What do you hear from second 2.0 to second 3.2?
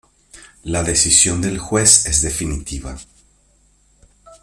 es definitiva.